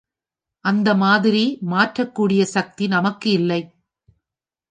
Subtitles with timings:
[0.65, 1.57] அந்த மாதிரி
[1.61, 3.61] மாற்றக் கூடிய சக்தி நமக்கு இல்லை.